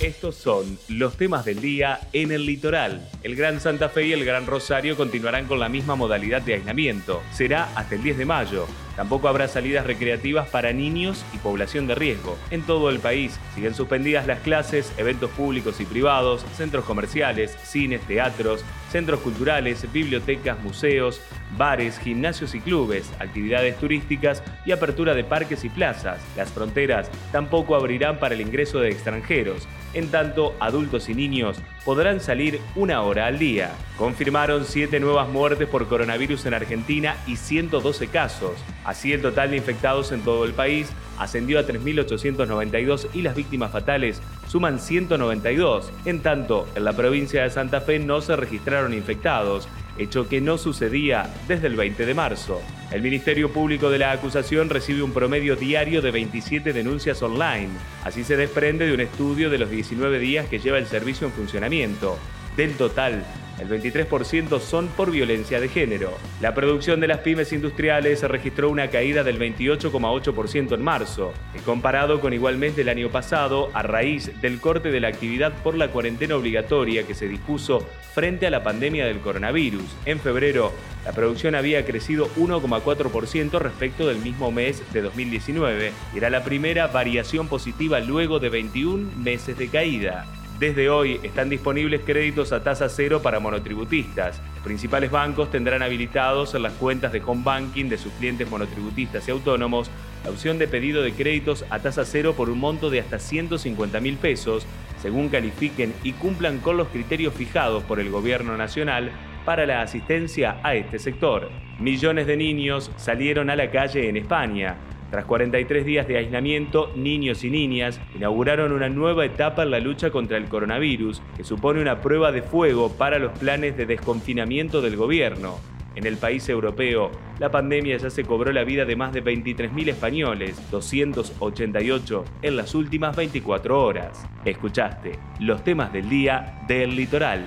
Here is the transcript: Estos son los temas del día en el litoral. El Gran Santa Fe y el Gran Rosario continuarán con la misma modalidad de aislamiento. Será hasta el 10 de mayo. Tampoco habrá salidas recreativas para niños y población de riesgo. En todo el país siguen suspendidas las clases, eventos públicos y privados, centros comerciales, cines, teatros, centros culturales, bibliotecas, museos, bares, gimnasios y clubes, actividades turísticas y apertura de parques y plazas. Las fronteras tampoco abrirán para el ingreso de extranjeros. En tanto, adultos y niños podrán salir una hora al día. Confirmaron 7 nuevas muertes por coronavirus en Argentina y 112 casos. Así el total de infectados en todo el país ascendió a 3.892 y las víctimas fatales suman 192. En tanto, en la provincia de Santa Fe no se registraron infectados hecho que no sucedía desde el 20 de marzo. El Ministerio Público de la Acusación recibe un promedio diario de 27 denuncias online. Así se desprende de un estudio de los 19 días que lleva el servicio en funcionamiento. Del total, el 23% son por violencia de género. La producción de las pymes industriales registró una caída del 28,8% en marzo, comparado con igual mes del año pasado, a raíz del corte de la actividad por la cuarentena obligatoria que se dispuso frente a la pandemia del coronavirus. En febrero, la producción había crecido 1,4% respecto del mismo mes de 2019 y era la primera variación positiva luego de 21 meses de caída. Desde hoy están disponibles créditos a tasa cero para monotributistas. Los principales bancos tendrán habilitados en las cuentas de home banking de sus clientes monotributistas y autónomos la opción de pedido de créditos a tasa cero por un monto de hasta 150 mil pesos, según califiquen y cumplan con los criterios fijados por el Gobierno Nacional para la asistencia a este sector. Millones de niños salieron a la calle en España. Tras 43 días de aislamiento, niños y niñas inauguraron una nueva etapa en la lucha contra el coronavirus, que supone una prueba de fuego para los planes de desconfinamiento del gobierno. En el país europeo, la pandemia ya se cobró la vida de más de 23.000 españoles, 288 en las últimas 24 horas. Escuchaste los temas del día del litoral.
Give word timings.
Estos 0.00 0.36
son 0.36 0.78
los 0.86 1.16
temas 1.16 1.44
del 1.44 1.60
día 1.60 1.98
en 2.12 2.30
el 2.30 2.46
litoral. 2.46 3.08
El 3.24 3.34
Gran 3.34 3.60
Santa 3.60 3.88
Fe 3.88 4.06
y 4.06 4.12
el 4.12 4.24
Gran 4.24 4.46
Rosario 4.46 4.96
continuarán 4.96 5.46
con 5.46 5.58
la 5.58 5.68
misma 5.68 5.96
modalidad 5.96 6.40
de 6.40 6.54
aislamiento. 6.54 7.20
Será 7.32 7.68
hasta 7.74 7.96
el 7.96 8.04
10 8.04 8.18
de 8.18 8.24
mayo. 8.24 8.68
Tampoco 8.98 9.28
habrá 9.28 9.46
salidas 9.46 9.86
recreativas 9.86 10.48
para 10.48 10.72
niños 10.72 11.24
y 11.32 11.38
población 11.38 11.86
de 11.86 11.94
riesgo. 11.94 12.36
En 12.50 12.62
todo 12.62 12.90
el 12.90 12.98
país 12.98 13.38
siguen 13.54 13.72
suspendidas 13.72 14.26
las 14.26 14.40
clases, 14.40 14.92
eventos 14.96 15.30
públicos 15.30 15.80
y 15.80 15.84
privados, 15.84 16.44
centros 16.56 16.84
comerciales, 16.84 17.56
cines, 17.62 18.00
teatros, 18.08 18.64
centros 18.90 19.20
culturales, 19.20 19.86
bibliotecas, 19.92 20.58
museos, 20.58 21.20
bares, 21.56 21.96
gimnasios 22.00 22.56
y 22.56 22.60
clubes, 22.60 23.08
actividades 23.20 23.76
turísticas 23.78 24.42
y 24.66 24.72
apertura 24.72 25.14
de 25.14 25.22
parques 25.22 25.62
y 25.62 25.68
plazas. 25.68 26.20
Las 26.36 26.50
fronteras 26.50 27.08
tampoco 27.30 27.76
abrirán 27.76 28.18
para 28.18 28.34
el 28.34 28.40
ingreso 28.40 28.80
de 28.80 28.90
extranjeros. 28.90 29.68
En 29.94 30.10
tanto, 30.10 30.54
adultos 30.60 31.08
y 31.08 31.14
niños 31.14 31.56
podrán 31.84 32.20
salir 32.20 32.60
una 32.76 33.00
hora 33.02 33.26
al 33.26 33.38
día. 33.38 33.70
Confirmaron 33.96 34.64
7 34.64 35.00
nuevas 35.00 35.28
muertes 35.28 35.66
por 35.66 35.88
coronavirus 35.88 36.44
en 36.46 36.54
Argentina 36.54 37.16
y 37.26 37.36
112 37.36 38.08
casos. 38.08 38.52
Así 38.88 39.12
el 39.12 39.20
total 39.20 39.50
de 39.50 39.58
infectados 39.58 40.12
en 40.12 40.22
todo 40.22 40.46
el 40.46 40.54
país 40.54 40.88
ascendió 41.18 41.58
a 41.58 41.66
3.892 41.66 43.08
y 43.12 43.20
las 43.20 43.36
víctimas 43.36 43.70
fatales 43.70 44.22
suman 44.46 44.80
192. 44.80 45.92
En 46.06 46.20
tanto, 46.20 46.66
en 46.74 46.84
la 46.84 46.94
provincia 46.94 47.42
de 47.42 47.50
Santa 47.50 47.82
Fe 47.82 47.98
no 47.98 48.22
se 48.22 48.34
registraron 48.34 48.94
infectados 48.94 49.68
hecho 49.98 50.26
que 50.26 50.40
no 50.40 50.56
sucedía 50.56 51.28
desde 51.46 51.66
el 51.66 51.76
20 51.76 52.06
de 52.06 52.14
marzo. 52.14 52.62
El 52.90 53.02
Ministerio 53.02 53.52
Público 53.52 53.90
de 53.90 53.98
la 53.98 54.12
Acusación 54.12 54.70
recibe 54.70 55.02
un 55.02 55.12
promedio 55.12 55.54
diario 55.54 56.00
de 56.00 56.10
27 56.10 56.72
denuncias 56.72 57.22
online. 57.22 57.68
Así 58.04 58.24
se 58.24 58.38
desprende 58.38 58.86
de 58.86 58.94
un 58.94 59.00
estudio 59.00 59.50
de 59.50 59.58
los 59.58 59.68
19 59.68 60.18
días 60.18 60.48
que 60.48 60.60
lleva 60.60 60.78
el 60.78 60.86
servicio 60.86 61.26
en 61.26 61.34
funcionamiento. 61.34 62.16
Del 62.56 62.72
total, 62.74 63.22
el 63.60 63.68
23% 63.68 64.60
son 64.60 64.88
por 64.88 65.10
violencia 65.10 65.60
de 65.60 65.68
género. 65.68 66.16
La 66.40 66.54
producción 66.54 67.00
de 67.00 67.08
las 67.08 67.18
pymes 67.18 67.52
industriales 67.52 68.22
registró 68.22 68.70
una 68.70 68.88
caída 68.88 69.24
del 69.24 69.38
28,8% 69.38 70.74
en 70.74 70.82
marzo, 70.82 71.32
comparado 71.64 72.20
con 72.20 72.32
igual 72.32 72.58
mes 72.58 72.76
del 72.76 72.88
año 72.88 73.10
pasado, 73.10 73.70
a 73.74 73.82
raíz 73.82 74.40
del 74.40 74.60
corte 74.60 74.90
de 74.90 75.00
la 75.00 75.08
actividad 75.08 75.52
por 75.62 75.76
la 75.76 75.88
cuarentena 75.88 76.36
obligatoria 76.36 77.06
que 77.06 77.14
se 77.14 77.28
dispuso 77.28 77.86
frente 78.14 78.46
a 78.46 78.50
la 78.50 78.62
pandemia 78.62 79.06
del 79.06 79.20
coronavirus. 79.20 79.84
En 80.04 80.20
febrero, 80.20 80.72
la 81.04 81.12
producción 81.12 81.54
había 81.54 81.84
crecido 81.84 82.28
1,4% 82.36 83.58
respecto 83.58 84.06
del 84.06 84.18
mismo 84.18 84.50
mes 84.50 84.82
de 84.92 85.02
2019 85.02 85.92
y 86.14 86.18
era 86.18 86.30
la 86.30 86.44
primera 86.44 86.86
variación 86.88 87.48
positiva 87.48 88.00
luego 88.00 88.38
de 88.38 88.48
21 88.50 89.16
meses 89.16 89.56
de 89.56 89.68
caída. 89.68 90.26
Desde 90.58 90.90
hoy 90.90 91.20
están 91.22 91.50
disponibles 91.50 92.00
créditos 92.04 92.52
a 92.52 92.64
tasa 92.64 92.88
cero 92.88 93.22
para 93.22 93.38
monotributistas. 93.38 94.42
Los 94.56 94.64
principales 94.64 95.08
bancos 95.12 95.52
tendrán 95.52 95.82
habilitados 95.82 96.52
en 96.52 96.62
las 96.62 96.72
cuentas 96.72 97.12
de 97.12 97.22
home 97.24 97.42
banking 97.44 97.84
de 97.84 97.96
sus 97.96 98.12
clientes 98.14 98.50
monotributistas 98.50 99.28
y 99.28 99.30
autónomos 99.30 99.88
la 100.24 100.30
opción 100.30 100.58
de 100.58 100.66
pedido 100.66 101.02
de 101.02 101.12
créditos 101.12 101.64
a 101.70 101.78
tasa 101.78 102.04
cero 102.04 102.34
por 102.36 102.50
un 102.50 102.58
monto 102.58 102.90
de 102.90 102.98
hasta 102.98 103.20
150 103.20 104.00
mil 104.00 104.16
pesos, 104.16 104.66
según 105.00 105.28
califiquen 105.28 105.94
y 106.02 106.10
cumplan 106.14 106.58
con 106.58 106.76
los 106.76 106.88
criterios 106.88 107.34
fijados 107.34 107.84
por 107.84 108.00
el 108.00 108.10
Gobierno 108.10 108.56
Nacional 108.56 109.12
para 109.44 109.64
la 109.64 109.80
asistencia 109.80 110.58
a 110.64 110.74
este 110.74 110.98
sector. 110.98 111.50
Millones 111.78 112.26
de 112.26 112.36
niños 112.36 112.90
salieron 112.96 113.48
a 113.48 113.54
la 113.54 113.70
calle 113.70 114.08
en 114.08 114.16
España. 114.16 114.76
Tras 115.10 115.24
43 115.24 115.86
días 115.86 116.06
de 116.06 116.18
aislamiento, 116.18 116.92
niños 116.94 117.42
y 117.42 117.50
niñas 117.50 117.98
inauguraron 118.14 118.72
una 118.72 118.90
nueva 118.90 119.24
etapa 119.24 119.62
en 119.62 119.70
la 119.70 119.80
lucha 119.80 120.10
contra 120.10 120.36
el 120.36 120.48
coronavirus, 120.48 121.22
que 121.36 121.44
supone 121.44 121.80
una 121.80 122.02
prueba 122.02 122.30
de 122.30 122.42
fuego 122.42 122.92
para 122.92 123.18
los 123.18 123.32
planes 123.38 123.76
de 123.76 123.86
desconfinamiento 123.86 124.82
del 124.82 124.96
gobierno. 124.96 125.58
En 125.94 126.06
el 126.06 126.18
país 126.18 126.48
europeo, 126.48 127.10
la 127.38 127.50
pandemia 127.50 127.96
ya 127.96 128.10
se 128.10 128.22
cobró 128.22 128.52
la 128.52 128.64
vida 128.64 128.84
de 128.84 128.96
más 128.96 129.12
de 129.12 129.24
23.000 129.24 129.88
españoles, 129.88 130.70
288 130.70 132.24
en 132.42 132.56
las 132.56 132.74
últimas 132.74 133.16
24 133.16 133.82
horas. 133.82 134.24
Escuchaste 134.44 135.18
los 135.40 135.64
temas 135.64 135.92
del 135.92 136.08
día 136.08 136.60
del 136.68 136.94
litoral. 136.94 137.46